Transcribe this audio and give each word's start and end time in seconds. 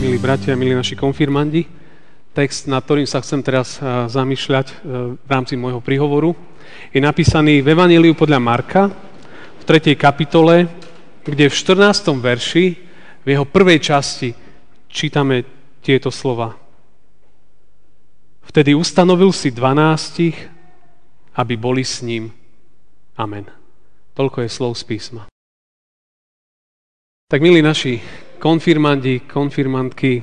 milí 0.00 0.18
bratia, 0.18 0.58
milí 0.58 0.74
naši 0.74 0.96
konfirmandi. 0.96 1.66
Text, 2.34 2.66
nad 2.66 2.82
ktorým 2.82 3.06
sa 3.06 3.22
chcem 3.22 3.42
teraz 3.44 3.78
zamýšľať 4.10 4.66
v 5.22 5.28
rámci 5.30 5.54
môjho 5.54 5.78
príhovoru, 5.78 6.34
je 6.90 6.98
napísaný 6.98 7.62
v 7.62 7.74
Evangeliu 7.74 8.14
podľa 8.18 8.40
Marka 8.42 8.90
v 9.60 9.62
3. 9.62 9.94
kapitole, 9.94 10.66
kde 11.22 11.46
v 11.46 11.54
14. 11.54 12.10
verši, 12.18 12.66
v 13.22 13.26
jeho 13.26 13.46
prvej 13.46 13.78
časti, 13.78 14.34
čítame 14.90 15.46
tieto 15.78 16.10
slova. 16.10 16.58
Vtedy 18.44 18.74
ustanovil 18.74 19.30
si 19.30 19.54
dvanástich, 19.54 20.36
aby 21.38 21.54
boli 21.54 21.86
s 21.86 22.02
ním. 22.02 22.34
Amen. 23.14 23.46
Toľko 24.14 24.42
je 24.42 24.50
slov 24.50 24.74
z 24.78 24.84
písma. 24.86 25.22
Tak 27.26 27.42
milí 27.42 27.62
naši 27.62 27.98
konfirmandi, 28.44 29.24
konfirmantky, 29.24 30.20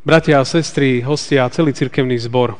bratia 0.00 0.40
a 0.40 0.48
sestry, 0.48 1.04
hostia 1.04 1.44
a 1.44 1.52
celý 1.52 1.76
cirkevný 1.76 2.16
zbor. 2.16 2.56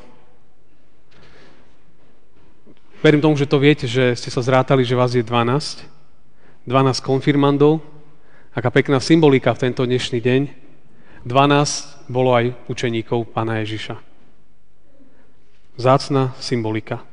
Verím 3.00 3.24
tomu, 3.24 3.32
že 3.40 3.48
to 3.48 3.56
viete, 3.56 3.88
že 3.88 4.12
ste 4.12 4.28
sa 4.28 4.44
zrátali, 4.44 4.84
že 4.84 4.92
vás 4.92 5.16
je 5.16 5.24
12. 5.24 5.88
12 6.68 7.00
konfirmandov. 7.00 7.80
Aká 8.52 8.68
pekná 8.68 9.00
symbolika 9.00 9.56
v 9.56 9.72
tento 9.72 9.88
dnešný 9.88 10.20
deň. 10.20 10.42
12 11.24 12.12
bolo 12.12 12.36
aj 12.36 12.52
učeníkov 12.68 13.32
Pána 13.32 13.64
Ježiša. 13.64 13.96
Zácna 15.80 16.36
symbolika. 16.44 17.08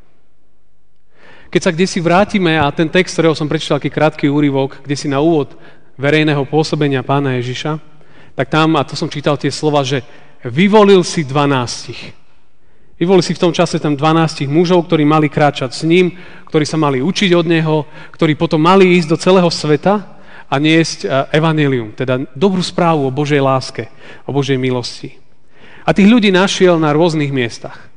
Keď 1.56 1.62
sa 1.64 1.72
kde 1.72 1.88
si 1.88 2.04
vrátime 2.04 2.60
a 2.60 2.68
ten 2.76 2.92
text, 2.92 3.16
ktorého 3.16 3.32
som 3.32 3.48
prečítal, 3.48 3.80
taký 3.80 3.96
krátky 3.96 4.28
úryvok, 4.28 4.84
kde 4.84 4.96
si 5.00 5.08
na 5.08 5.24
úvod 5.24 5.56
verejného 5.96 6.44
pôsobenia 6.48 7.04
pána 7.04 7.40
Ježiša, 7.40 7.80
tak 8.36 8.52
tam, 8.52 8.76
a 8.76 8.84
to 8.84 9.00
som 9.00 9.08
čítal 9.08 9.40
tie 9.40 9.52
slova, 9.52 9.84
že 9.84 10.04
vyvolil 10.44 11.02
si 11.08 11.24
dvanástich. 11.24 12.12
Vyvolil 12.96 13.24
si 13.24 13.36
v 13.36 13.42
tom 13.44 13.52
čase 13.52 13.80
tam 13.80 13.96
dvanástich 13.96 14.48
mužov, 14.48 14.88
ktorí 14.88 15.04
mali 15.04 15.28
kráčať 15.28 15.72
s 15.76 15.84
ním, 15.84 16.16
ktorí 16.48 16.64
sa 16.64 16.80
mali 16.80 17.04
učiť 17.04 17.32
od 17.36 17.48
neho, 17.48 17.76
ktorí 18.16 18.40
potom 18.40 18.60
mali 18.64 18.96
ísť 18.96 19.08
do 19.12 19.18
celého 19.20 19.52
sveta 19.52 20.16
a 20.48 20.56
niesť 20.56 21.00
e, 21.04 21.08
evanelium, 21.36 21.92
teda 21.92 22.24
dobrú 22.32 22.64
správu 22.64 23.08
o 23.08 23.16
Božej 23.16 23.44
láske, 23.44 23.92
o 24.24 24.32
Božej 24.32 24.56
milosti. 24.56 25.20
A 25.84 25.92
tých 25.92 26.08
ľudí 26.08 26.32
našiel 26.32 26.80
na 26.80 26.96
rôznych 26.96 27.36
miestach. 27.36 27.92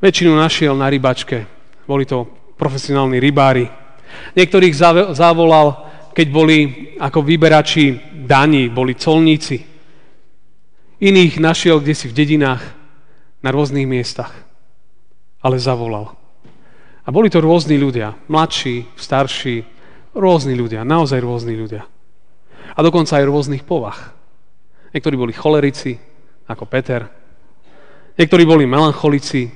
Väčšinu 0.00 0.32
našiel 0.32 0.72
na 0.72 0.88
rybačke. 0.88 1.44
Boli 1.84 2.08
to 2.08 2.24
profesionálni 2.56 3.20
rybári. 3.20 3.68
Niektorých 4.32 4.74
zavolal 5.12 5.89
keď 6.10 6.26
boli 6.28 6.58
ako 6.98 7.22
vyberači 7.22 7.98
daní, 8.26 8.68
boli 8.70 8.98
colníci. 8.98 9.58
Iných 11.00 11.40
našiel 11.40 11.80
kde 11.80 11.94
si 11.96 12.06
v 12.10 12.16
dedinách, 12.16 12.62
na 13.40 13.48
rôznych 13.48 13.88
miestach. 13.88 14.32
Ale 15.40 15.56
zavolal. 15.56 16.12
A 17.04 17.08
boli 17.08 17.32
to 17.32 17.40
rôzni 17.40 17.80
ľudia, 17.80 18.12
mladší, 18.28 18.84
starší, 18.92 19.64
rôzni 20.12 20.52
ľudia, 20.52 20.84
naozaj 20.84 21.24
rôzni 21.24 21.56
ľudia. 21.56 21.88
A 22.76 22.78
dokonca 22.84 23.16
aj 23.16 23.24
rôznych 23.24 23.64
povah. 23.64 23.96
Niektorí 24.92 25.16
boli 25.16 25.32
cholerici, 25.32 25.96
ako 26.44 26.68
Peter. 26.68 27.08
Niektorí 28.20 28.44
boli 28.44 28.68
melancholici, 28.68 29.48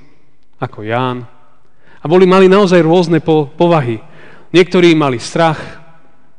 ako 0.56 0.80
Ján. 0.88 1.20
A 2.00 2.04
boli 2.08 2.24
mali 2.24 2.48
naozaj 2.48 2.80
rôzne 2.80 3.20
po, 3.20 3.52
povahy. 3.52 4.00
Niektorí 4.56 4.96
mali 4.96 5.20
strach, 5.20 5.83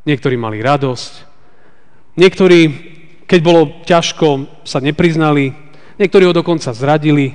niektorí 0.06 0.38
mali 0.38 0.62
radosť, 0.62 1.14
niektorí, 2.16 2.60
keď 3.26 3.40
bolo 3.42 3.62
ťažko, 3.84 4.62
sa 4.64 4.80
nepriznali, 4.80 5.52
niektorí 5.98 6.30
ho 6.30 6.34
dokonca 6.34 6.72
zradili, 6.72 7.34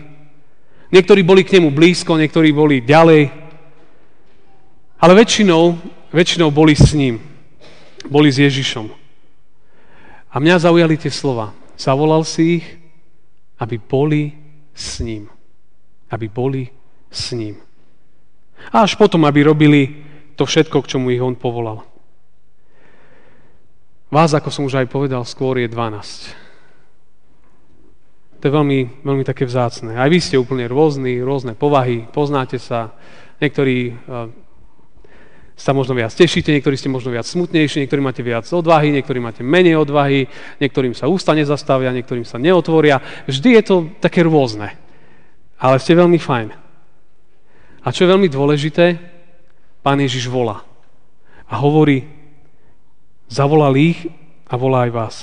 niektorí 0.94 1.26
boli 1.26 1.42
k 1.42 1.58
nemu 1.58 1.75
blízko, 1.75 2.16
niektorí 2.16 2.54
boli 2.54 2.81
ďalej, 2.81 3.31
ale 5.00 5.12
väčšinou, 5.16 5.81
väčšinou 6.14 6.48
boli 6.53 6.76
s 6.76 6.92
ním, 6.92 7.19
boli 8.06 8.28
s 8.28 8.38
Ježišom. 8.38 8.87
A 10.31 10.37
mňa 10.38 10.62
zaujali 10.62 10.94
tie 10.94 11.10
slova. 11.10 11.50
Zavolal 11.75 12.22
si 12.22 12.62
ich, 12.62 12.66
aby 13.58 13.82
boli 13.82 14.31
s 14.70 15.02
ním. 15.02 15.26
Aby 16.06 16.31
boli 16.31 16.62
s 17.10 17.34
ním. 17.34 17.58
A 18.70 18.87
až 18.87 18.94
potom, 18.94 19.25
aby 19.26 19.42
robili 19.42 20.04
to 20.37 20.47
všetko, 20.47 20.84
k 20.84 20.91
čomu 20.97 21.10
ich 21.10 21.25
on 21.25 21.34
povolal. 21.34 21.89
Vás, 24.10 24.34
ako 24.34 24.50
som 24.50 24.66
už 24.66 24.82
aj 24.82 24.91
povedal, 24.91 25.22
skôr 25.22 25.54
je 25.62 25.71
12. 25.71 26.34
To 28.43 28.43
je 28.43 28.50
veľmi, 28.50 29.06
veľmi 29.06 29.22
také 29.22 29.47
vzácne. 29.47 29.94
Aj 29.94 30.10
vy 30.10 30.19
ste 30.19 30.34
úplne 30.34 30.66
rôzni, 30.66 31.22
rôzne 31.22 31.54
povahy, 31.54 32.10
poznáte 32.10 32.59
sa. 32.59 32.91
Niektorí 33.38 33.94
uh, 33.94 34.26
sa 35.54 35.70
možno 35.70 35.94
viac 35.94 36.10
tešíte, 36.10 36.50
niektorí 36.50 36.75
ste 36.75 36.91
možno 36.91 37.15
viac 37.15 37.22
smutnejší, 37.22 37.87
niektorí 37.87 38.03
máte 38.03 38.26
viac 38.26 38.50
odvahy, 38.50 38.91
niektorí 38.91 39.22
máte 39.22 39.47
menej 39.47 39.78
odvahy, 39.78 40.26
niektorým 40.59 40.91
sa 40.91 41.06
ústa 41.06 41.31
nezastavia, 41.31 41.94
niektorým 41.94 42.26
sa 42.26 42.43
neotvoria. 42.43 42.99
Vždy 43.31 43.60
je 43.60 43.62
to 43.62 43.76
také 44.03 44.26
rôzne. 44.26 44.75
Ale 45.54 45.78
ste 45.78 45.94
veľmi 45.94 46.19
fajn. 46.19 46.49
A 47.84 47.88
čo 47.94 48.03
je 48.03 48.12
veľmi 48.12 48.26
dôležité, 48.26 48.99
Pán 49.87 50.03
Ježiš 50.03 50.28
volá. 50.28 50.60
A 51.49 51.56
hovorí, 51.56 52.19
Zavolal 53.30 53.78
ich 53.78 54.10
a 54.50 54.58
volá 54.58 54.91
aj 54.91 54.91
vás. 54.91 55.16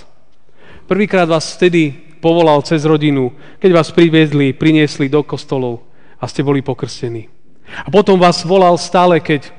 Prvýkrát 0.87 1.27
vás 1.27 1.59
vtedy 1.59 1.91
povolal 2.23 2.63
cez 2.63 2.87
rodinu, 2.87 3.35
keď 3.59 3.83
vás 3.83 3.91
priviedli, 3.91 4.55
priniesli 4.55 5.11
do 5.11 5.27
kostolov 5.27 5.83
a 6.15 6.23
ste 6.31 6.39
boli 6.39 6.63
pokrstení. 6.63 7.27
A 7.83 7.91
potom 7.91 8.15
vás 8.15 8.47
volal 8.47 8.79
stále, 8.79 9.19
keď 9.19 9.51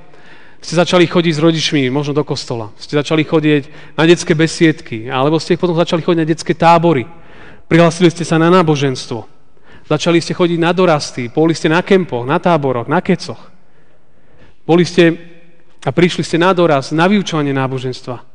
ste 0.65 0.75
začali 0.75 1.05
chodiť 1.05 1.33
s 1.37 1.45
rodičmi, 1.45 1.93
možno 1.93 2.17
do 2.17 2.25
kostola. 2.25 2.73
Ste 2.81 2.99
začali 2.99 3.23
chodiť 3.23 3.95
na 3.95 4.09
detské 4.09 4.33
besiedky, 4.33 5.13
alebo 5.13 5.37
ste 5.37 5.61
potom 5.61 5.77
začali 5.77 6.01
chodiť 6.01 6.21
na 6.25 6.27
detské 6.27 6.57
tábory. 6.57 7.05
Prihlásili 7.69 8.09
ste 8.09 8.25
sa 8.25 8.41
na 8.41 8.49
náboženstvo. 8.49 9.29
Začali 9.87 10.19
ste 10.25 10.33
chodiť 10.33 10.59
na 10.59 10.73
dorasty, 10.73 11.29
boli 11.29 11.53
ste 11.53 11.69
na 11.69 11.85
kempoch, 11.85 12.25
na 12.25 12.41
táboroch, 12.41 12.89
na 12.89 13.05
kecoch. 13.05 13.53
Boli 14.65 14.89
ste 14.89 15.15
a 15.85 15.89
prišli 15.95 16.27
ste 16.27 16.37
na 16.37 16.51
doraz, 16.53 16.91
na 16.91 17.09
vyučovanie 17.09 17.55
náboženstva. 17.55 18.28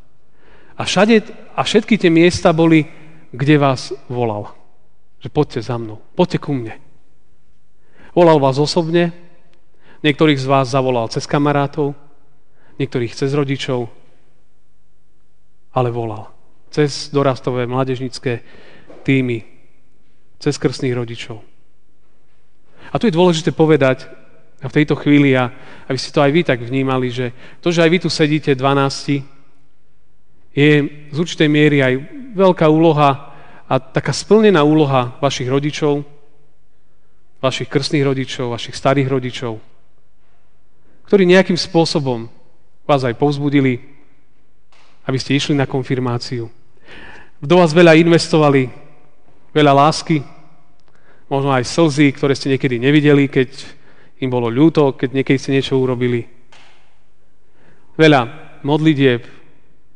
A, 0.77 0.83
všade, 0.83 1.21
a 1.53 1.61
všetky 1.61 1.97
tie 2.01 2.09
miesta 2.09 2.49
boli, 2.49 2.85
kde 3.29 3.55
vás 3.57 3.93
volal. 4.09 4.53
Že 5.21 5.29
poďte 5.29 5.59
za 5.61 5.77
mnou, 5.77 6.01
poďte 6.17 6.37
ku 6.41 6.51
mne. 6.53 6.77
Volal 8.13 8.37
vás 8.37 8.61
osobne, 8.61 9.13
niektorých 10.05 10.37
z 10.37 10.45
vás 10.45 10.69
zavolal 10.69 11.09
cez 11.09 11.25
kamarátov, 11.25 11.97
niektorých 12.77 13.13
cez 13.13 13.33
rodičov, 13.33 13.89
ale 15.73 15.89
volal. 15.89 16.29
Cez 16.69 17.09
dorastové 17.09 17.65
mládežnické 17.65 18.41
týmy, 19.05 19.45
cez 20.37 20.57
krstných 20.57 20.93
rodičov. 20.93 21.41
A 22.93 22.99
tu 23.01 23.09
je 23.09 23.15
dôležité 23.15 23.53
povedať, 23.53 24.05
a 24.63 24.71
v 24.71 24.77
tejto 24.79 24.95
chvíli, 24.95 25.35
a 25.35 25.51
aby 25.91 25.99
ste 25.99 26.15
to 26.15 26.23
aj 26.23 26.31
vy 26.31 26.41
tak 26.47 26.63
vnímali, 26.63 27.11
že 27.11 27.35
to, 27.59 27.67
že 27.67 27.83
aj 27.83 27.89
vy 27.91 27.97
tu 27.99 28.07
sedíte 28.07 28.55
12, 28.55 29.42
je 30.53 30.85
z 31.09 31.17
určitej 31.17 31.49
miery 31.49 31.81
aj 31.81 31.93
veľká 32.37 32.69
úloha 32.69 33.33
a 33.65 33.73
taká 33.81 34.13
splnená 34.13 34.61
úloha 34.61 35.17
vašich 35.17 35.49
rodičov, 35.49 36.05
vašich 37.41 37.67
krstných 37.67 38.05
rodičov, 38.05 38.53
vašich 38.53 38.77
starých 38.77 39.09
rodičov, 39.09 39.57
ktorí 41.09 41.25
nejakým 41.25 41.57
spôsobom 41.57 42.29
vás 42.85 43.01
aj 43.01 43.17
povzbudili, 43.17 43.81
aby 45.03 45.17
ste 45.19 45.35
išli 45.35 45.57
na 45.57 45.67
konfirmáciu. 45.67 46.47
Do 47.43 47.55
vás 47.59 47.75
veľa 47.75 47.99
investovali, 47.99 48.71
veľa 49.51 49.73
lásky, 49.75 50.23
možno 51.27 51.51
aj 51.51 51.67
slzy, 51.67 52.15
ktoré 52.15 52.37
ste 52.37 52.55
niekedy 52.55 52.79
nevideli, 52.79 53.27
keď 53.27 53.49
im 54.23 54.29
bolo 54.31 54.47
ľúto, 54.47 54.95
keď 54.95 55.09
niekedy 55.11 55.37
ste 55.41 55.51
niečo 55.51 55.75
urobili. 55.75 56.23
Veľa 57.99 58.21
modlitieb, 58.63 59.42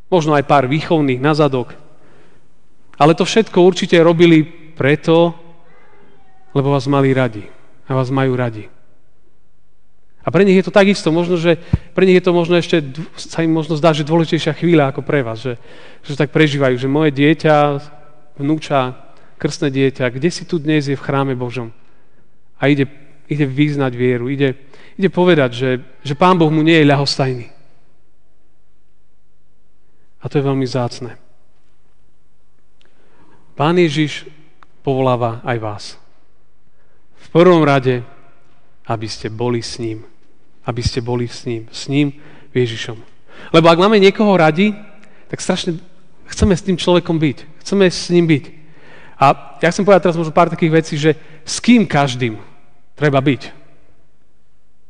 možno 0.07 0.35
aj 0.35 0.47
pár 0.47 0.65
výchovných 0.71 1.21
na 1.21 1.35
zadok. 1.35 1.75
Ale 2.97 3.13
to 3.13 3.27
všetko 3.27 3.61
určite 3.61 3.95
robili 4.01 4.43
preto, 4.73 5.35
lebo 6.55 6.73
vás 6.73 6.89
mali 6.89 7.13
radi. 7.13 7.45
A 7.87 7.95
vás 7.95 8.11
majú 8.11 8.35
radi. 8.35 8.67
A 10.27 10.27
pre 10.27 10.43
nich 10.43 10.59
je 10.59 10.67
to 10.67 10.75
takisto, 10.75 11.07
možno, 11.07 11.39
že 11.39 11.55
pre 11.95 12.03
nich 12.03 12.19
je 12.19 12.25
to 12.27 12.35
možno 12.35 12.59
ešte, 12.59 12.83
sa 13.15 13.47
im 13.47 13.55
možno 13.55 13.79
zdá, 13.79 13.95
že 13.95 14.03
dôležitejšia 14.03 14.59
chvíľa 14.59 14.91
ako 14.91 14.99
pre 15.07 15.23
vás, 15.23 15.39
že, 15.39 15.55
že 16.03 16.19
tak 16.19 16.35
prežívajú, 16.35 16.75
že 16.75 16.91
moje 16.91 17.15
dieťa, 17.15 17.55
vnúča, 18.35 19.07
krstné 19.39 19.71
dieťa, 19.71 20.11
kde 20.11 20.27
si 20.27 20.43
tu 20.43 20.59
dnes 20.59 20.83
je 20.83 20.99
v 20.99 21.05
chráme 21.05 21.31
Božom 21.31 21.71
a 22.59 22.67
ide, 22.67 22.91
ide 23.31 23.47
vyznať 23.47 23.93
vieru, 23.95 24.27
ide, 24.27 24.59
ide 24.99 25.07
povedať, 25.07 25.51
že, 25.55 25.69
že 26.03 26.13
Pán 26.19 26.35
Boh 26.35 26.51
mu 26.51 26.59
nie 26.59 26.75
je 26.75 26.91
ľahostajný. 26.91 27.56
A 30.27 30.29
to 30.29 30.43
je 30.43 30.43
veľmi 30.43 30.67
zácne. 30.67 31.15
Pán 33.55 33.79
Ježiš 33.79 34.27
povoláva 34.83 35.39
aj 35.47 35.57
vás. 35.63 35.83
V 37.15 37.27
prvom 37.31 37.63
rade, 37.63 38.03
aby 38.83 39.07
ste 39.07 39.31
boli 39.31 39.63
s 39.63 39.79
ním 39.79 40.03
aby 40.67 40.83
ste 40.83 40.99
boli 40.99 41.31
s 41.31 41.47
ním, 41.47 41.71
s 41.71 41.87
ním 41.87 42.11
Ježišom. 42.51 42.99
Lebo 43.55 43.71
ak 43.71 43.79
máme 43.79 44.03
niekoho 44.03 44.35
radi, 44.35 44.75
tak 45.31 45.39
strašne 45.39 45.79
chceme 46.27 46.51
s 46.51 46.65
tým 46.67 46.75
človekom 46.75 47.15
byť. 47.15 47.37
Chceme 47.63 47.87
s 47.87 48.11
ním 48.11 48.27
byť. 48.27 48.43
A 49.17 49.57
ja 49.63 49.71
chcem 49.71 49.87
povedať 49.87 50.11
teraz 50.11 50.19
možno 50.19 50.35
pár 50.35 50.51
takých 50.51 50.75
vecí, 50.75 50.93
že 50.99 51.15
s 51.47 51.63
kým 51.63 51.87
každým 51.87 52.35
treba 52.99 53.23
byť. 53.23 53.41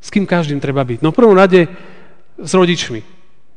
S 0.02 0.10
kým 0.10 0.26
každým 0.26 0.58
treba 0.58 0.82
byť. 0.82 1.06
No 1.06 1.14
v 1.14 1.20
prvom 1.22 1.38
rade 1.38 1.70
s 2.42 2.52
rodičmi. 2.58 3.06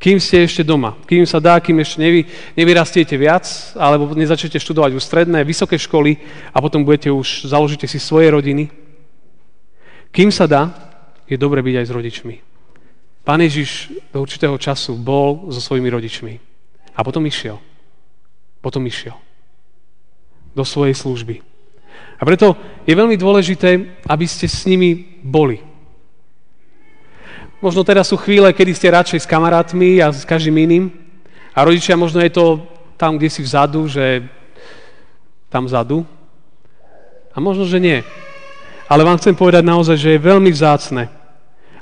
Kým 0.00 0.16
ste 0.16 0.48
ešte 0.48 0.64
doma. 0.64 0.96
Kým 1.04 1.28
sa 1.28 1.44
dá, 1.44 1.60
kým 1.60 1.76
ešte 1.84 2.00
nevy, 2.00 2.24
nevyrastiete 2.56 3.20
viac, 3.20 3.44
alebo 3.76 4.16
nezačnete 4.16 4.56
študovať 4.56 4.96
už 4.96 5.04
stredné, 5.04 5.44
vysoké 5.44 5.76
školy 5.76 6.16
a 6.56 6.58
potom 6.64 6.88
budete 6.88 7.12
už, 7.12 7.44
založíte 7.44 7.84
si 7.84 8.00
svoje 8.00 8.32
rodiny. 8.32 8.72
Kým 10.08 10.32
sa 10.32 10.48
dá, 10.48 10.72
je 11.28 11.36
dobre 11.36 11.60
byť 11.60 11.74
aj 11.76 11.86
s 11.86 11.92
rodičmi. 11.92 12.36
Pán 13.28 13.44
Ježiš 13.44 13.92
do 14.08 14.24
určitého 14.24 14.56
času 14.56 14.96
bol 14.96 15.52
so 15.52 15.60
svojimi 15.60 15.92
rodičmi. 15.92 16.34
A 16.96 17.04
potom 17.04 17.20
išiel. 17.28 17.60
Potom 18.64 18.80
išiel. 18.88 19.14
Do 20.56 20.64
svojej 20.64 20.96
služby. 20.96 21.44
A 22.16 22.24
preto 22.24 22.56
je 22.88 22.96
veľmi 22.96 23.20
dôležité, 23.20 24.00
aby 24.08 24.24
ste 24.24 24.48
s 24.48 24.64
nimi 24.64 25.20
boli. 25.20 25.69
Možno 27.60 27.84
teraz 27.84 28.08
sú 28.08 28.16
chvíle, 28.16 28.56
kedy 28.56 28.72
ste 28.72 28.88
radšej 28.88 29.20
s 29.20 29.28
kamarátmi 29.28 30.00
a 30.00 30.08
s 30.08 30.24
každým 30.24 30.56
iným. 30.64 30.88
A 31.52 31.60
rodičia 31.60 31.92
možno 31.92 32.24
je 32.24 32.32
to 32.32 32.64
tam, 32.96 33.20
kde 33.20 33.28
si 33.28 33.44
vzadu, 33.44 33.84
že 33.84 34.24
tam 35.52 35.68
vzadu. 35.68 36.08
A 37.32 37.36
možno, 37.36 37.68
že 37.68 37.76
nie. 37.76 38.00
Ale 38.88 39.04
vám 39.04 39.20
chcem 39.20 39.36
povedať 39.36 39.60
naozaj, 39.60 39.96
že 40.00 40.16
je 40.16 40.24
veľmi 40.24 40.48
vzácne, 40.48 41.12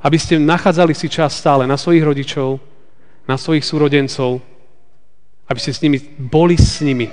aby 0.02 0.19
ste 0.19 0.42
nachádzali 0.42 0.98
si 0.98 1.06
čas 1.06 1.38
stále 1.38 1.62
na 1.62 1.78
svojich 1.78 2.02
rodičov, 2.02 2.58
na 3.30 3.38
svojich 3.38 3.62
súrodencov, 3.62 4.42
aby 5.46 5.58
ste 5.62 5.70
s 5.70 5.82
nimi 5.86 6.02
boli 6.19 6.58
s 6.58 6.82
nimi, 6.82 7.06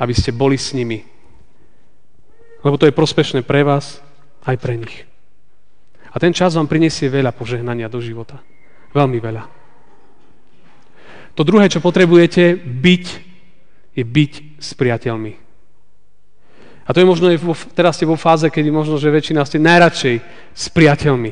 aby 0.00 0.12
ste 0.16 0.32
boli 0.32 0.56
s 0.56 0.72
nimi. 0.72 1.04
Lebo 2.64 2.80
to 2.80 2.88
je 2.88 2.96
prospešné 2.96 3.44
pre 3.44 3.60
vás, 3.60 4.00
aj 4.48 4.56
pre 4.56 4.80
nich. 4.80 5.09
A 6.10 6.16
ten 6.18 6.34
čas 6.34 6.58
vám 6.58 6.66
prinesie 6.66 7.06
veľa 7.06 7.30
požehnania 7.30 7.86
do 7.86 8.02
života. 8.02 8.42
Veľmi 8.90 9.18
veľa. 9.22 9.44
To 11.38 11.46
druhé, 11.46 11.70
čo 11.70 11.78
potrebujete 11.78 12.58
byť, 12.58 13.04
je 13.94 14.04
byť 14.04 14.32
s 14.58 14.70
priateľmi. 14.74 15.32
A 16.84 16.90
to 16.90 16.98
je 16.98 17.06
možno, 17.06 17.30
teraz 17.70 17.94
ste 17.94 18.10
vo 18.10 18.18
fáze, 18.18 18.50
kedy 18.50 18.66
možno, 18.74 18.98
že 18.98 19.14
väčšina 19.14 19.46
ste 19.46 19.62
najradšej 19.62 20.16
s 20.50 20.64
priateľmi. 20.74 21.30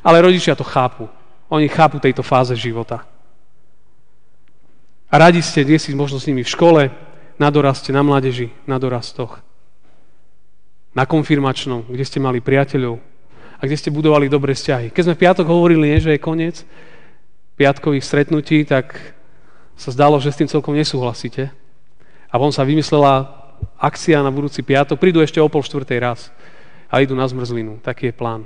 Ale 0.00 0.24
rodičia 0.24 0.56
to 0.56 0.64
chápu. 0.64 1.12
Oni 1.52 1.68
chápu 1.68 2.00
tejto 2.00 2.24
fáze 2.24 2.56
života. 2.56 3.04
A 5.12 5.14
radi 5.20 5.44
ste, 5.44 5.60
si 5.76 5.92
možno 5.92 6.16
s 6.16 6.24
nimi 6.24 6.40
v 6.40 6.48
škole, 6.48 6.82
na 7.36 7.52
doraste, 7.52 7.92
na 7.92 8.00
mládeži, 8.00 8.48
na 8.64 8.80
dorastoch. 8.80 9.44
Na 10.96 11.04
konfirmačnom, 11.04 11.84
kde 11.92 12.04
ste 12.08 12.16
mali 12.16 12.40
priateľov 12.40 13.11
a 13.62 13.70
kde 13.70 13.78
ste 13.78 13.94
budovali 13.94 14.26
dobré 14.26 14.58
vzťahy. 14.58 14.90
Keď 14.90 15.02
sme 15.06 15.14
piatok 15.14 15.46
hovorili, 15.46 15.94
nie, 15.94 16.02
že 16.02 16.10
je 16.10 16.18
koniec 16.18 16.66
piatkových 17.54 18.02
stretnutí, 18.02 18.66
tak 18.66 18.90
sa 19.78 19.94
zdalo, 19.94 20.18
že 20.18 20.34
s 20.34 20.38
tým 20.42 20.50
celkom 20.50 20.74
nesúhlasíte. 20.74 21.54
A 22.26 22.34
von 22.42 22.50
sa 22.50 22.66
vymyslela 22.66 23.30
akcia 23.78 24.18
na 24.18 24.34
budúci 24.34 24.66
piatok. 24.66 24.98
Prídu 24.98 25.22
ešte 25.22 25.38
o 25.38 25.46
pol 25.46 25.62
štvrtej 25.62 25.98
raz 26.02 26.34
a 26.90 26.98
idú 26.98 27.14
na 27.14 27.22
zmrzlinu. 27.22 27.78
Taký 27.78 28.10
je 28.10 28.18
plán. 28.18 28.42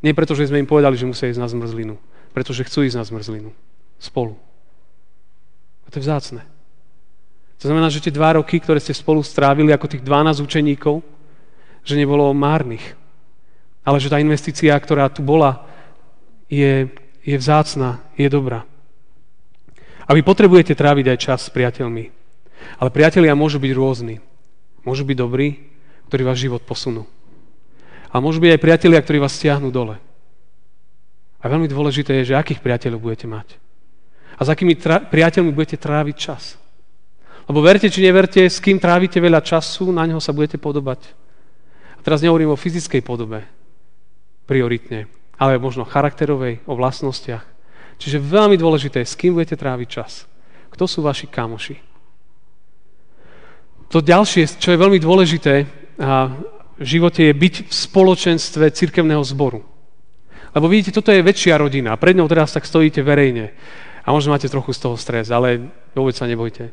Nie 0.00 0.16
preto, 0.16 0.32
že 0.32 0.48
sme 0.48 0.64
im 0.64 0.70
povedali, 0.70 0.96
že 0.96 1.04
musia 1.04 1.28
ísť 1.28 1.42
na 1.44 1.52
zmrzlinu. 1.52 2.00
Pretože 2.32 2.64
chcú 2.64 2.88
ísť 2.88 2.96
na 2.96 3.04
zmrzlinu. 3.04 3.52
Spolu. 4.00 4.40
A 5.84 5.92
to 5.92 6.00
je 6.00 6.08
vzácne. 6.08 6.40
To 7.60 7.68
znamená, 7.68 7.92
že 7.92 8.00
tie 8.00 8.14
dva 8.14 8.40
roky, 8.40 8.56
ktoré 8.56 8.80
ste 8.80 8.96
spolu 8.96 9.20
strávili 9.20 9.76
ako 9.76 9.92
tých 9.92 10.00
12 10.00 10.40
učeníkov, 10.40 11.04
že 11.84 12.00
nebolo 12.00 12.32
márnych. 12.32 12.96
Ale 13.84 13.96
že 13.98 14.12
tá 14.12 14.20
investícia, 14.20 14.76
ktorá 14.76 15.08
tu 15.08 15.24
bola, 15.24 15.64
je, 16.50 16.90
je 17.24 17.36
vzácna, 17.36 18.02
je 18.18 18.28
dobrá. 18.28 18.68
A 20.04 20.10
vy 20.12 20.26
potrebujete 20.26 20.74
tráviť 20.74 21.06
aj 21.14 21.18
čas 21.22 21.40
s 21.46 21.54
priateľmi. 21.54 22.10
Ale 22.82 22.90
priatelia 22.90 23.38
môžu 23.38 23.62
byť 23.62 23.72
rôzni. 23.72 24.18
Môžu 24.82 25.06
byť 25.06 25.16
dobrí, 25.16 25.70
ktorí 26.10 26.22
váš 26.26 26.42
život 26.44 26.66
posunú. 26.66 27.06
A 28.10 28.18
môžu 28.18 28.42
byť 28.42 28.58
aj 28.58 28.64
priatelia, 28.64 28.98
ktorí 28.98 29.22
vás 29.22 29.38
stiahnu 29.38 29.70
dole. 29.70 30.02
A 31.40 31.44
veľmi 31.46 31.70
dôležité 31.70 32.20
je, 32.20 32.34
že 32.34 32.38
akých 32.38 32.60
priateľov 32.60 33.00
budete 33.00 33.30
mať. 33.30 33.56
A 34.36 34.44
s 34.44 34.48
akými 34.50 34.74
tra- 34.76 35.00
priateľmi 35.00 35.54
budete 35.54 35.78
tráviť 35.78 36.16
čas. 36.18 36.58
Lebo 37.46 37.62
verte 37.62 37.86
či 37.86 38.02
neverte, 38.02 38.44
s 38.44 38.58
kým 38.58 38.82
trávite 38.82 39.22
veľa 39.22 39.40
času, 39.40 39.88
na 39.94 40.04
neho 40.04 40.18
sa 40.18 40.34
budete 40.34 40.58
podobať. 40.58 41.06
A 41.96 42.00
teraz 42.02 42.18
nehovorím 42.18 42.52
o 42.52 42.60
fyzickej 42.60 43.04
podobe, 43.06 43.46
prioritne, 44.50 45.06
ale 45.38 45.62
možno 45.62 45.86
charakterovej, 45.86 46.66
o 46.66 46.74
vlastnostiach. 46.74 47.46
Čiže 48.02 48.18
veľmi 48.18 48.58
dôležité 48.58 49.06
je, 49.06 49.12
s 49.14 49.14
kým 49.14 49.38
budete 49.38 49.54
tráviť 49.54 49.86
čas. 49.86 50.26
Kto 50.74 50.90
sú 50.90 51.06
vaši 51.06 51.30
kamoši? 51.30 51.78
To 53.94 54.02
ďalšie, 54.02 54.58
čo 54.58 54.74
je 54.74 54.82
veľmi 54.82 54.98
dôležité, 54.98 55.54
v 56.80 56.86
živote 56.86 57.30
je 57.30 57.34
byť 57.34 57.54
v 57.68 57.72
spoločenstve 57.72 58.64
cirkevného 58.74 59.22
zboru. 59.22 59.62
Lebo 60.50 60.66
vidíte, 60.66 60.96
toto 60.96 61.14
je 61.14 61.22
väčšia 61.22 61.60
rodina. 61.60 61.94
Pred 61.94 62.18
ňou 62.18 62.26
teraz 62.26 62.50
tak 62.50 62.66
stojíte 62.66 63.06
verejne. 63.06 63.54
A 64.02 64.08
možno 64.10 64.34
máte 64.34 64.50
trochu 64.50 64.72
z 64.74 64.82
toho 64.82 64.96
stres, 64.96 65.30
ale 65.30 65.70
vôbec 65.94 66.16
sa 66.16 66.26
nebojte. 66.26 66.72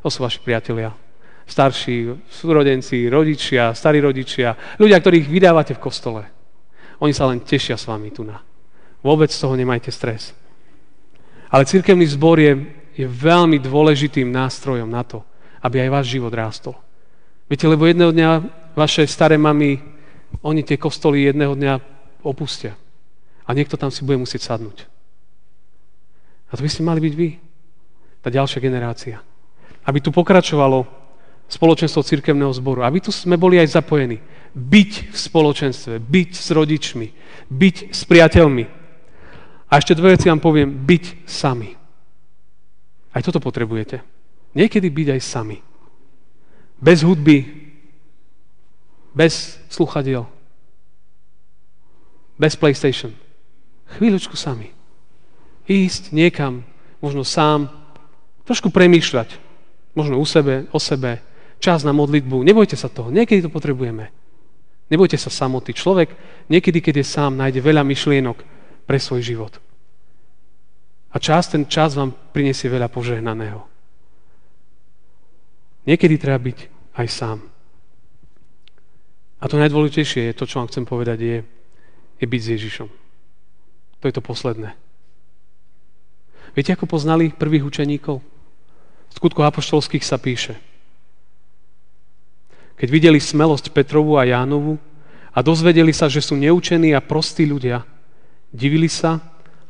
To 0.00 0.08
sú 0.08 0.24
vaši 0.24 0.40
priatelia. 0.40 0.94
Starší, 1.48 2.28
súrodenci, 2.30 3.10
rodičia, 3.10 3.74
starí 3.74 3.98
rodičia, 3.98 4.78
ľudia, 4.78 5.00
ktorých 5.00 5.26
vydávate 5.26 5.74
v 5.74 5.82
kostole. 5.82 6.22
Oni 6.98 7.14
sa 7.14 7.30
len 7.30 7.38
tešia 7.42 7.78
s 7.78 7.86
vami 7.86 8.10
tu 8.10 8.26
na. 8.26 8.42
Vôbec 9.02 9.30
z 9.30 9.38
toho 9.38 9.54
nemajte 9.54 9.94
stres. 9.94 10.34
Ale 11.48 11.64
cirkevný 11.64 12.04
zbor 12.10 12.36
je, 12.42 12.66
je 12.98 13.06
veľmi 13.06 13.62
dôležitým 13.62 14.28
nástrojom 14.28 14.90
na 14.90 15.06
to, 15.06 15.22
aby 15.62 15.86
aj 15.86 15.90
váš 15.94 16.06
život 16.12 16.34
rástol. 16.34 16.74
Viete, 17.48 17.64
lebo 17.64 17.88
jedného 17.88 18.12
dňa 18.12 18.30
vaše 18.76 19.08
staré 19.08 19.40
mamy, 19.40 19.80
oni 20.44 20.60
tie 20.60 20.76
kostoly 20.76 21.24
jedného 21.24 21.56
dňa 21.56 21.74
opustia. 22.20 22.76
A 23.48 23.56
niekto 23.56 23.80
tam 23.80 23.88
si 23.88 24.04
bude 24.04 24.20
musieť 24.20 24.44
sadnúť. 24.44 24.84
A 26.52 26.56
to 26.56 26.60
by 26.60 26.68
ste 26.68 26.84
mali 26.84 27.00
byť 27.00 27.14
vy. 27.16 27.28
Tá 28.20 28.28
ďalšia 28.28 28.60
generácia. 28.60 29.24
Aby 29.88 30.04
tu 30.04 30.12
pokračovalo 30.12 30.84
spoločenstvo 31.48 32.04
cirkevného 32.04 32.52
zboru. 32.52 32.84
Aby 32.84 33.00
tu 33.00 33.08
sme 33.08 33.40
boli 33.40 33.56
aj 33.56 33.80
zapojení. 33.80 34.20
Byť 34.54 35.12
v 35.12 35.16
spoločenstve, 35.16 36.00
byť 36.00 36.30
s 36.34 36.48
rodičmi, 36.52 37.08
byť 37.48 37.76
s 37.92 38.00
priateľmi. 38.08 38.64
A 39.68 39.72
ešte 39.76 39.96
dve 39.96 40.16
veci 40.16 40.32
vám 40.32 40.40
poviem. 40.40 40.72
Byť 40.72 41.28
sami. 41.28 41.76
Aj 43.12 43.20
toto 43.20 43.40
potrebujete. 43.40 44.00
Niekedy 44.56 44.88
byť 44.88 45.08
aj 45.16 45.20
sami. 45.20 45.58
Bez 46.78 47.04
hudby, 47.04 47.44
bez 49.12 49.58
sluchadiel. 49.68 50.24
Bez 52.38 52.54
PlayStation. 52.54 53.12
Chvíľučku 53.98 54.38
sami. 54.38 54.70
Ísť 55.68 56.14
niekam, 56.14 56.62
možno 57.02 57.26
sám, 57.26 57.68
trošku 58.46 58.70
premýšľať. 58.70 59.36
Možno 59.92 60.22
u 60.22 60.24
sebe, 60.24 60.70
o 60.70 60.78
sebe. 60.78 61.20
Čas 61.58 61.82
na 61.82 61.90
modlitbu. 61.90 62.46
Nebojte 62.46 62.78
sa 62.78 62.86
toho. 62.86 63.10
Niekedy 63.10 63.42
to 63.42 63.50
potrebujeme. 63.50 64.14
Nebojte 64.88 65.20
sa 65.20 65.28
samoty. 65.28 65.76
Človek 65.76 66.16
niekedy, 66.48 66.80
keď 66.80 67.04
je 67.04 67.06
sám, 67.06 67.36
nájde 67.36 67.60
veľa 67.60 67.84
myšlienok 67.84 68.40
pre 68.88 68.96
svoj 68.96 69.20
život. 69.20 69.52
A 71.12 71.16
čas, 71.20 71.48
ten 71.48 71.68
čas 71.68 71.96
vám 71.96 72.12
prinesie 72.32 72.72
veľa 72.72 72.88
požehnaného. 72.88 73.64
Niekedy 75.88 76.20
treba 76.20 76.40
byť 76.40 76.58
aj 77.00 77.06
sám. 77.08 77.38
A 79.38 79.44
to 79.46 79.56
najdôležitejšie 79.56 80.28
je, 80.28 80.36
to, 80.36 80.44
čo 80.44 80.60
vám 80.60 80.68
chcem 80.68 80.84
povedať, 80.84 81.18
je, 81.20 81.38
je 82.20 82.26
byť 82.26 82.40
s 82.42 82.52
Ježišom. 82.58 82.88
To 83.98 84.04
je 84.04 84.14
to 84.14 84.20
posledné. 84.24 84.74
Viete, 86.52 86.74
ako 86.74 86.90
poznali 86.90 87.30
prvých 87.30 87.64
učeníkov? 87.64 88.18
V 89.08 89.12
skutku 89.14 89.40
apoštolských 89.46 90.04
sa 90.04 90.18
píše. 90.20 90.58
Keď 92.78 92.88
videli 92.88 93.18
smelosť 93.18 93.74
Petrovu 93.74 94.14
a 94.16 94.24
Jánovu 94.24 94.78
a 95.34 95.42
dozvedeli 95.42 95.90
sa, 95.90 96.06
že 96.06 96.22
sú 96.22 96.38
neučení 96.38 96.94
a 96.94 97.02
prostí 97.02 97.42
ľudia, 97.42 97.82
divili 98.54 98.86
sa, 98.86 99.18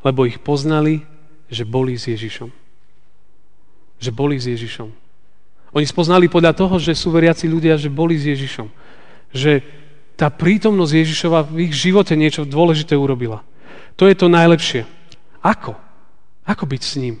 lebo 0.05 0.29
ich 0.29 0.37
poznali, 0.37 1.03
že 1.49 1.65
boli 1.65 1.97
s 1.97 2.05
Ježišom. 2.05 2.53
Že 3.99 4.11
boli 4.13 4.37
s 4.37 4.45
Ježišom. 4.45 4.89
Oni 5.73 5.85
spoznali 5.85 6.29
podľa 6.29 6.53
toho, 6.53 6.77
že 6.77 6.93
sú 6.93 7.09
veriaci 7.09 7.49
ľudia, 7.49 7.77
že 7.81 7.89
boli 7.89 8.17
s 8.17 8.29
Ježišom. 8.29 8.69
Že 9.33 9.65
tá 10.13 10.29
prítomnosť 10.29 10.93
Ježišova 10.93 11.49
v 11.49 11.69
ich 11.69 11.73
živote 11.73 12.13
niečo 12.13 12.45
dôležité 12.45 12.93
urobila. 12.93 13.41
To 13.97 14.05
je 14.05 14.15
to 14.15 14.29
najlepšie. 14.29 14.85
Ako? 15.41 15.73
Ako 16.45 16.63
byť 16.65 16.81
s 16.81 16.93
ním? 17.01 17.15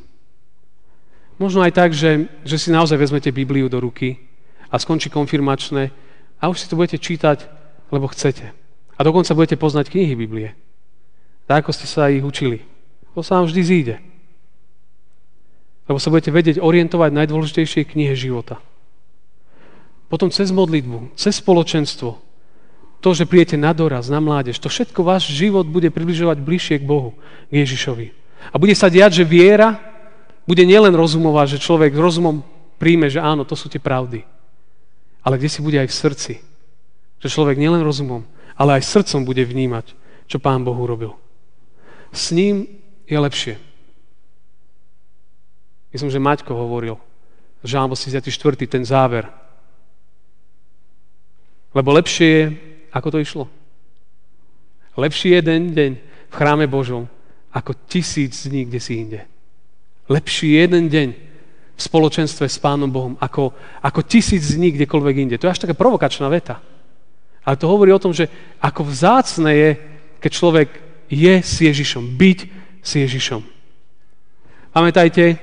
Možno 1.41 1.65
aj 1.65 1.73
tak, 1.73 1.89
že, 1.95 2.29
že 2.45 2.57
si 2.59 2.69
naozaj 2.69 2.99
vezmete 2.99 3.31
Bibliu 3.31 3.71
do 3.71 3.79
ruky 3.79 4.28
a 4.69 4.75
skončí 4.77 5.09
konfirmačné 5.09 5.91
a 6.39 6.47
už 6.47 6.61
si 6.61 6.69
to 6.69 6.77
budete 6.77 7.01
čítať, 7.01 7.49
lebo 7.91 8.07
chcete. 8.07 8.53
A 8.95 8.99
dokonca 9.01 9.35
budete 9.35 9.57
poznať 9.57 9.91
knihy 9.91 10.13
Biblie. 10.15 10.55
Tak, 11.49 11.65
ako 11.65 11.71
ste 11.73 11.87
sa 11.89 12.13
ich 12.13 12.21
učili. 12.21 12.61
To 13.17 13.25
sa 13.25 13.41
vám 13.41 13.49
vždy 13.49 13.61
zíde. 13.65 13.95
Lebo 15.89 15.97
sa 15.97 16.13
budete 16.13 16.29
vedieť 16.29 16.57
orientovať 16.61 17.09
v 17.09 17.19
najdôležitejšej 17.25 17.83
knihe 17.95 18.13
života. 18.13 18.61
Potom 20.09 20.29
cez 20.29 20.53
modlitbu, 20.53 21.17
cez 21.17 21.41
spoločenstvo, 21.41 22.21
to, 22.99 23.09
že 23.15 23.29
prijete 23.29 23.55
na 23.55 23.71
doraz, 23.71 24.11
na 24.11 24.19
mládež, 24.19 24.59
to 24.59 24.67
všetko 24.67 25.01
váš 25.01 25.31
život 25.31 25.63
bude 25.65 25.87
približovať 25.89 26.37
bližšie 26.43 26.75
k 26.83 26.89
Bohu, 26.89 27.15
k 27.47 27.63
Ježišovi. 27.63 28.11
A 28.51 28.55
bude 28.59 28.75
sa 28.75 28.91
diať, 28.91 29.23
že 29.23 29.25
viera 29.25 29.79
bude 30.43 30.65
nielen 30.65 30.91
rozumová, 30.97 31.45
že 31.47 31.61
človek 31.61 31.93
rozumom 31.95 32.41
príjme, 32.81 33.07
že 33.07 33.21
áno, 33.21 33.45
to 33.45 33.53
sú 33.53 33.69
tie 33.69 33.79
pravdy. 33.79 34.25
Ale 35.23 35.37
kde 35.37 35.49
si 35.49 35.59
bude 35.59 35.79
aj 35.79 35.89
v 35.91 35.99
srdci. 35.99 36.33
Že 37.19 37.27
človek 37.27 37.59
nielen 37.59 37.83
rozumom, 37.83 38.23
ale 38.55 38.79
aj 38.79 38.87
srdcom 38.87 39.27
bude 39.27 39.43
vnímať, 39.43 39.91
čo 40.27 40.39
Pán 40.39 40.63
Boh 40.63 40.75
urobil. 40.75 41.15
S 42.15 42.31
ním 42.31 42.67
je 43.05 43.17
lepšie. 43.19 43.55
Myslím, 45.89 46.11
že 46.13 46.21
Maťko 46.21 46.53
hovoril, 46.53 46.97
Žálm 47.63 47.91
84. 47.91 48.23
ten 48.67 48.85
záver. 48.85 49.27
Lebo 51.75 51.91
lepšie 51.91 52.27
je, 52.27 52.45
ako 52.95 53.07
to 53.11 53.17
išlo. 53.19 53.45
Lepší 54.95 55.35
jeden 55.35 55.75
deň 55.75 55.91
v 56.29 56.33
chráme 56.33 56.67
Božom, 56.67 57.07
ako 57.51 57.73
tisíc 57.87 58.47
dní, 58.47 58.65
kde 58.65 58.79
si 58.79 58.93
inde. 58.95 59.21
Lepší 60.09 60.55
jeden 60.55 60.89
deň 60.89 61.28
v 61.79 61.87
spoločenstve 61.87 62.51
s 62.51 62.59
Pánom 62.59 62.91
Bohom, 62.91 63.15
ako, 63.23 63.55
ako 63.79 64.03
tisíc 64.03 64.51
dní 64.51 64.75
kdekoľvek 64.75 65.15
inde. 65.15 65.39
To 65.39 65.47
je 65.47 65.53
až 65.55 65.63
taká 65.63 65.71
provokačná 65.71 66.27
veta. 66.27 66.59
Ale 67.47 67.55
to 67.55 67.71
hovorí 67.71 67.95
o 67.95 68.03
tom, 68.03 68.11
že 68.11 68.27
ako 68.59 68.83
vzácne 68.83 69.47
je, 69.55 69.69
keď 70.19 70.31
človek 70.35 70.69
je 71.07 71.39
s 71.39 71.55
Ježišom, 71.63 72.19
byť 72.19 72.39
s 72.83 72.91
Ježišom. 72.99 73.41
Pamätajte, 74.75 75.39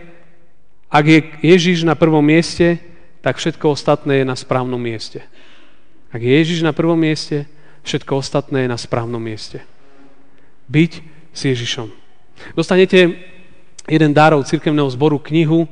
ak 0.93 1.05
je 1.09 1.19
Ježiš 1.41 1.89
na 1.89 1.97
prvom 1.97 2.21
mieste, 2.21 2.85
tak 3.25 3.41
všetko 3.41 3.73
ostatné 3.73 4.21
je 4.23 4.29
na 4.29 4.37
správnom 4.37 4.79
mieste. 4.79 5.25
Ak 6.13 6.21
je 6.21 6.31
Ježiš 6.31 6.61
na 6.61 6.77
prvom 6.77 7.01
mieste, 7.01 7.49
všetko 7.83 8.21
ostatné 8.21 8.69
je 8.69 8.71
na 8.71 8.79
správnom 8.79 9.19
mieste. 9.19 9.65
Byť 10.69 10.93
s 11.33 11.41
Ježišom. 11.49 11.89
Dostanete 12.53 13.17
jeden 13.89 14.13
dárov 14.13 14.45
cirkevného 14.45 14.87
zboru 14.93 15.17
knihu, 15.19 15.65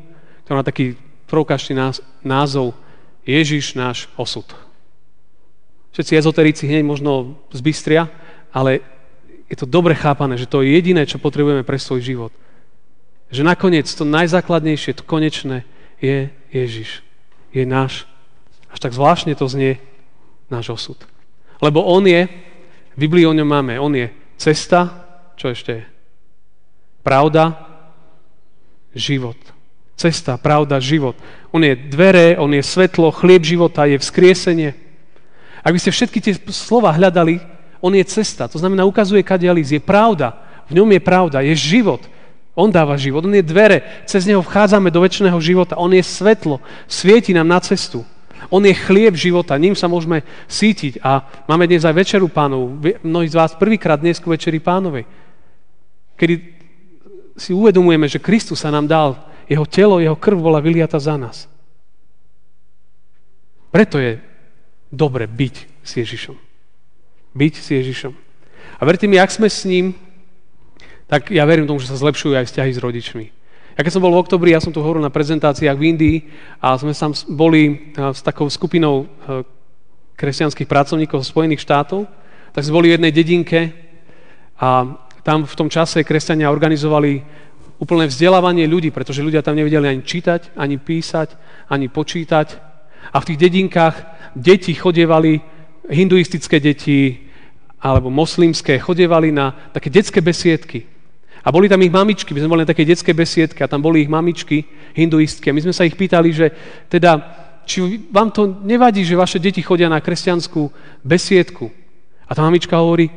ktorá 0.44 0.60
má 0.60 0.64
taký 0.64 0.94
prokačný 1.24 1.74
názov 2.20 2.76
Ježiš 3.24 3.74
náš 3.74 4.06
osud. 4.20 4.44
Všetci 5.96 6.20
ezoterici 6.20 6.68
hneď 6.68 6.84
možno 6.84 7.40
zbystria, 7.54 8.12
ale 8.52 8.84
je 9.48 9.56
to 9.56 9.64
dobre 9.64 9.94
chápané, 9.96 10.36
že 10.36 10.50
to 10.50 10.60
je 10.60 10.74
jediné, 10.74 11.06
čo 11.08 11.22
potrebujeme 11.22 11.64
pre 11.64 11.80
svoj 11.80 12.02
život. 12.02 12.32
Že 13.32 13.46
nakoniec 13.46 13.88
to 13.88 14.04
najzákladnejšie, 14.04 15.00
to 15.00 15.06
konečné 15.06 15.64
je 16.02 16.28
Ježiš. 16.52 17.00
Je 17.54 17.64
náš. 17.64 18.04
Až 18.68 18.78
tak 18.82 18.92
zvláštne 18.92 19.38
to 19.38 19.46
znie 19.46 19.78
náš 20.50 20.74
osud. 20.74 20.98
Lebo 21.62 21.86
On 21.86 22.02
je, 22.02 22.26
v 22.94 22.98
Biblii 22.98 23.24
o 23.24 23.32
ňom 23.32 23.46
máme, 23.46 23.78
On 23.78 23.94
je 23.94 24.10
cesta, 24.36 24.90
čo 25.38 25.54
ešte 25.54 25.72
je? 25.72 25.84
Pravda, 27.06 27.54
život. 28.94 29.38
Cesta, 29.94 30.34
pravda, 30.34 30.82
život. 30.82 31.14
On 31.54 31.62
je 31.62 31.74
dvere, 31.74 32.34
on 32.38 32.50
je 32.50 32.62
svetlo, 32.62 33.14
chlieb 33.14 33.46
života, 33.46 33.86
je 33.86 33.98
vzkriesenie. 33.98 34.74
Ak 35.62 35.72
by 35.72 35.78
ste 35.80 35.94
všetky 35.94 36.18
tie 36.20 36.34
slova 36.50 36.92
hľadali, 36.92 37.40
on 37.78 37.94
je 37.94 38.04
cesta. 38.04 38.50
To 38.50 38.58
znamená, 38.58 38.84
ukazuje 38.84 39.22
kadialis. 39.22 39.72
Je 39.72 39.80
pravda. 39.80 40.34
V 40.68 40.76
ňom 40.76 40.88
je 40.92 41.00
pravda. 41.00 41.44
Je 41.44 41.54
život. 41.56 42.00
On 42.56 42.68
dáva 42.68 42.96
život. 42.96 43.24
On 43.24 43.32
je 43.32 43.44
dvere. 43.44 44.04
Cez 44.04 44.24
neho 44.24 44.40
vchádzame 44.40 44.88
do 44.88 45.00
väčšného 45.04 45.36
života. 45.40 45.76
On 45.76 45.92
je 45.92 46.00
svetlo. 46.04 46.60
Svieti 46.88 47.32
nám 47.32 47.48
na 47.48 47.60
cestu. 47.60 48.04
On 48.52 48.60
je 48.60 48.76
chlieb 48.76 49.16
života, 49.16 49.56
ním 49.56 49.72
sa 49.72 49.88
môžeme 49.88 50.20
sítiť. 50.52 51.00
A 51.00 51.24
máme 51.48 51.64
dnes 51.64 51.80
aj 51.80 51.96
večeru 51.96 52.28
pánov. 52.28 52.76
Mnohí 53.00 53.28
z 53.32 53.40
vás 53.40 53.56
prvýkrát 53.56 53.96
dnes 53.96 54.20
ku 54.20 54.28
večeri 54.28 54.60
pánovej 54.60 55.08
kedy 56.16 56.34
si 57.34 57.50
uvedomujeme, 57.50 58.06
že 58.06 58.22
Kristus 58.22 58.62
sa 58.62 58.70
nám 58.70 58.86
dal, 58.86 59.18
jeho 59.48 59.66
telo, 59.68 60.00
jeho 60.00 60.16
krv 60.16 60.40
bola 60.40 60.60
vyliata 60.60 60.98
za 60.98 61.16
nás. 61.16 61.48
Preto 63.74 63.98
je 63.98 64.22
dobre 64.94 65.26
byť 65.26 65.54
s 65.82 65.90
Ježišom. 65.98 66.36
Byť 67.34 67.54
s 67.58 67.66
Ježišom. 67.74 68.12
A 68.78 68.82
verte 68.86 69.10
mi, 69.10 69.18
ak 69.18 69.34
sme 69.34 69.50
s 69.50 69.66
ním, 69.66 69.98
tak 71.10 71.34
ja 71.34 71.44
verím 71.44 71.66
tomu, 71.66 71.82
že 71.82 71.90
sa 71.90 71.98
zlepšujú 71.98 72.38
aj 72.38 72.48
vzťahy 72.48 72.70
s 72.70 72.82
rodičmi. 72.82 73.26
Ja 73.74 73.82
keď 73.82 73.98
som 73.98 74.04
bol 74.06 74.14
v 74.14 74.22
oktobri, 74.22 74.54
ja 74.54 74.62
som 74.62 74.70
tu 74.70 74.78
hovoril 74.78 75.02
na 75.02 75.10
prezentáciách 75.10 75.74
v 75.74 75.86
Indii 75.90 76.16
a 76.62 76.78
sme 76.78 76.94
tam 76.94 77.10
boli 77.34 77.90
s 77.98 78.22
takou 78.22 78.46
skupinou 78.46 79.02
e, 79.02 79.42
kresťanských 80.14 80.70
pracovníkov 80.70 81.26
Spojených 81.26 81.66
štátov, 81.66 82.06
tak 82.54 82.62
sme 82.62 82.78
boli 82.78 82.94
v 82.94 83.02
jednej 83.02 83.10
dedinke 83.10 83.74
a 84.62 84.94
tam 85.26 85.42
v 85.42 85.54
tom 85.58 85.66
čase 85.66 86.06
kresťania 86.06 86.54
organizovali 86.54 87.26
úplné 87.78 88.06
vzdelávanie 88.06 88.70
ľudí, 88.70 88.94
pretože 88.94 89.24
ľudia 89.24 89.42
tam 89.42 89.58
nevedeli 89.58 89.88
ani 89.88 90.02
čítať, 90.02 90.54
ani 90.54 90.78
písať, 90.78 91.34
ani 91.68 91.90
počítať. 91.90 92.48
A 93.12 93.20
v 93.20 93.26
tých 93.32 93.38
dedinkách 93.38 93.96
deti 94.34 94.74
chodievali, 94.74 95.40
hinduistické 95.90 96.58
deti 96.60 97.28
alebo 97.84 98.08
moslimské, 98.08 98.80
chodievali 98.80 99.28
na 99.28 99.52
také 99.74 99.92
detské 99.92 100.24
besiedky. 100.24 100.88
A 101.44 101.52
boli 101.52 101.68
tam 101.68 101.84
ich 101.84 101.92
mamičky, 101.92 102.32
my 102.32 102.40
sme 102.40 102.52
boli 102.56 102.64
na 102.64 102.72
také 102.72 102.88
detské 102.88 103.12
besiedky 103.12 103.60
a 103.60 103.68
tam 103.68 103.84
boli 103.84 104.00
ich 104.00 104.08
mamičky 104.08 104.64
hinduistky. 104.96 105.52
A 105.52 105.54
my 105.54 105.60
sme 105.60 105.76
sa 105.76 105.84
ich 105.84 105.92
pýtali, 105.92 106.32
že 106.32 106.48
teda, 106.88 107.20
či 107.68 108.00
vám 108.08 108.32
to 108.32 108.64
nevadí, 108.64 109.04
že 109.04 109.12
vaše 109.12 109.36
deti 109.36 109.60
chodia 109.60 109.92
na 109.92 110.00
kresťanskú 110.00 110.72
besiedku. 111.04 111.68
A 112.24 112.32
tá 112.32 112.40
mamička 112.40 112.80
hovorí, 112.80 113.12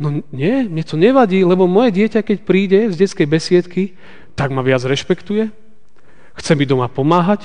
No 0.00 0.24
nie, 0.32 0.64
mne 0.64 0.80
to 0.80 0.96
nevadí, 0.96 1.44
lebo 1.44 1.68
moje 1.68 1.92
dieťa, 1.92 2.24
keď 2.24 2.38
príde 2.48 2.88
z 2.88 2.96
detskej 2.96 3.28
besiedky, 3.28 3.92
tak 4.32 4.48
ma 4.48 4.64
viac 4.64 4.80
rešpektuje, 4.80 5.52
chce 6.40 6.52
mi 6.56 6.64
doma 6.64 6.88
pomáhať, 6.88 7.44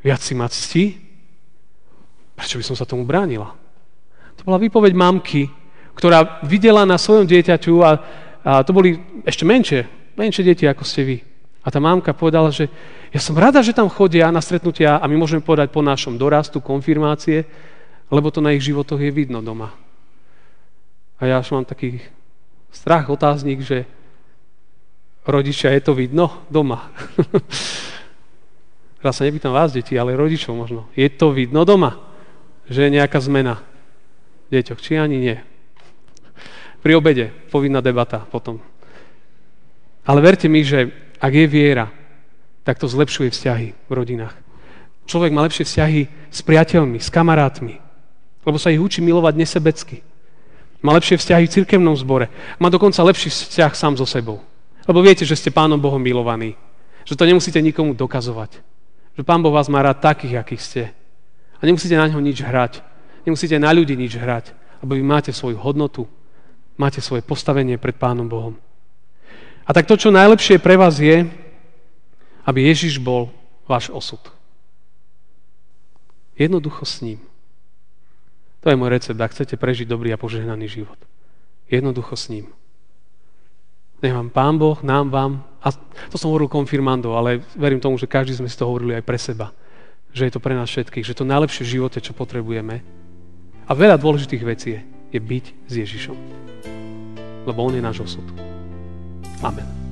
viac 0.00 0.24
si 0.24 0.32
ma 0.32 0.48
ctí. 0.48 0.96
Prečo 2.40 2.56
by 2.56 2.64
som 2.64 2.76
sa 2.80 2.88
tomu 2.88 3.04
bránila? 3.04 3.52
To 4.40 4.48
bola 4.48 4.56
výpoveď 4.56 4.96
mamky, 4.96 5.52
ktorá 5.92 6.40
videla 6.40 6.88
na 6.88 6.96
svojom 6.96 7.28
dieťaťu 7.28 7.74
a, 7.84 7.90
a 8.40 8.52
to 8.64 8.72
boli 8.72 9.04
ešte 9.28 9.44
menšie, 9.44 9.84
menšie 10.16 10.40
deti, 10.40 10.64
ako 10.64 10.88
ste 10.88 11.04
vy. 11.04 11.16
A 11.64 11.68
tá 11.68 11.84
mamka 11.84 12.16
povedala, 12.16 12.48
že 12.48 12.72
ja 13.12 13.20
som 13.20 13.36
rada, 13.36 13.60
že 13.60 13.76
tam 13.76 13.92
chodia 13.92 14.32
na 14.32 14.40
stretnutia 14.40 14.96
a 15.00 15.04
my 15.04 15.20
môžeme 15.20 15.44
povedať 15.44 15.68
po 15.68 15.84
našom 15.84 16.16
dorastu, 16.16 16.64
konfirmácie, 16.64 17.44
lebo 18.08 18.32
to 18.32 18.40
na 18.40 18.56
ich 18.56 18.64
životoch 18.64 19.00
je 19.00 19.12
vidno 19.12 19.44
doma. 19.44 19.72
A 21.18 21.26
ja 21.30 21.38
až 21.38 21.54
mám 21.54 21.64
taký 21.64 22.02
strach, 22.74 23.06
otáznik, 23.06 23.62
že 23.62 23.86
rodičia, 25.24 25.72
je 25.72 25.82
to 25.82 25.94
vidno 25.94 26.42
doma? 26.50 26.90
Teraz 28.98 29.20
sa 29.20 29.28
nepýtam 29.28 29.52
vás, 29.52 29.72
deti, 29.72 29.94
ale 30.00 30.16
rodičov 30.16 30.56
možno. 30.56 30.88
Je 30.96 31.06
to 31.12 31.30
vidno 31.30 31.62
doma, 31.68 32.00
že 32.66 32.88
je 32.88 32.96
nejaká 32.96 33.20
zmena 33.20 33.60
v 34.48 34.60
deťoch, 34.60 34.80
či 34.80 34.96
ani 34.96 35.20
nie? 35.20 35.36
Pri 36.80 36.96
obede 36.96 37.32
povinná 37.52 37.84
debata 37.84 38.24
potom. 38.24 38.60
Ale 40.04 40.20
verte 40.20 40.48
mi, 40.48 40.64
že 40.64 40.92
ak 41.20 41.32
je 41.32 41.46
viera, 41.48 41.88
tak 42.64 42.80
to 42.80 42.88
zlepšuje 42.88 43.32
vzťahy 43.32 43.68
v 43.88 43.92
rodinách. 43.92 44.36
Človek 45.04 45.32
má 45.36 45.44
lepšie 45.44 45.68
vzťahy 45.68 46.00
s 46.32 46.40
priateľmi, 46.40 46.96
s 46.96 47.12
kamarátmi, 47.12 47.76
lebo 48.44 48.56
sa 48.56 48.72
ich 48.72 48.80
učí 48.80 49.04
milovať 49.04 49.34
nesebecky. 49.36 50.00
Má 50.84 50.92
lepšie 51.00 51.16
vzťahy 51.16 51.48
v 51.48 51.54
cirkevnom 51.56 51.96
zbore. 51.96 52.28
Má 52.60 52.68
dokonca 52.68 53.00
lepší 53.00 53.32
vzťah 53.32 53.72
sám 53.72 53.96
so 53.96 54.04
sebou. 54.04 54.44
Lebo 54.84 55.00
viete, 55.00 55.24
že 55.24 55.32
ste 55.32 55.48
Pánom 55.48 55.80
Bohom 55.80 55.96
milovaní. 55.96 56.60
Že 57.08 57.16
to 57.16 57.24
nemusíte 57.24 57.56
nikomu 57.64 57.96
dokazovať. 57.96 58.60
Že 59.16 59.22
Pán 59.24 59.40
Boh 59.40 59.48
vás 59.48 59.72
má 59.72 59.80
rád 59.80 60.04
takých, 60.04 60.44
akých 60.44 60.62
ste. 60.62 60.82
A 61.56 61.64
nemusíte 61.64 61.96
na 61.96 62.04
ňo 62.04 62.20
nič 62.20 62.44
hrať. 62.44 62.84
Nemusíte 63.24 63.56
na 63.56 63.72
ľudí 63.72 63.96
nič 63.96 64.12
hrať. 64.20 64.52
Lebo 64.84 64.92
vy 64.92 65.00
máte 65.00 65.32
svoju 65.32 65.56
hodnotu. 65.56 66.04
Máte 66.76 67.00
svoje 67.00 67.24
postavenie 67.24 67.80
pred 67.80 67.96
Pánom 67.96 68.28
Bohom. 68.28 68.52
A 69.64 69.72
tak 69.72 69.88
to, 69.88 69.96
čo 69.96 70.12
najlepšie 70.12 70.60
pre 70.60 70.76
vás 70.76 71.00
je, 71.00 71.24
aby 72.44 72.68
Ježiš 72.68 73.00
bol 73.00 73.32
váš 73.64 73.88
osud. 73.88 74.20
Jednoducho 76.36 76.84
s 76.84 77.00
ním. 77.00 77.24
To 78.64 78.72
je 78.72 78.80
môj 78.80 78.96
recept, 78.96 79.20
ak 79.20 79.36
chcete 79.36 79.60
prežiť 79.60 79.84
dobrý 79.84 80.16
a 80.16 80.18
požehnaný 80.18 80.72
život. 80.72 80.96
Jednoducho 81.68 82.16
s 82.16 82.32
ním. 82.32 82.48
Nech 84.00 84.16
vám 84.16 84.32
Pán 84.32 84.56
Boh, 84.56 84.80
nám, 84.80 85.12
vám, 85.12 85.44
a 85.60 85.68
to 86.08 86.16
som 86.16 86.32
hovoril 86.32 86.48
konfirmandov, 86.48 87.12
ale 87.16 87.44
verím 87.56 87.80
tomu, 87.80 88.00
že 88.00 88.08
každý 88.08 88.36
sme 88.36 88.48
si 88.48 88.56
to 88.56 88.68
hovorili 88.68 88.96
aj 88.96 89.04
pre 89.04 89.20
seba, 89.20 89.52
že 90.12 90.28
je 90.28 90.32
to 90.32 90.40
pre 90.40 90.56
nás 90.56 90.68
všetkých, 90.68 91.04
že 91.04 91.16
to 91.16 91.28
najlepšie 91.28 91.64
v 91.64 91.72
živote, 91.80 92.00
čo 92.00 92.16
potrebujeme. 92.16 92.80
A 93.64 93.72
veľa 93.72 94.00
dôležitých 94.00 94.44
vecí 94.44 94.76
je, 94.76 94.80
je 95.12 95.20
byť 95.20 95.44
s 95.68 95.72
Ježišom. 95.84 96.16
Lebo 97.44 97.58
On 97.64 97.72
je 97.72 97.84
náš 97.84 98.00
osud. 98.00 98.24
Amen. 99.44 99.83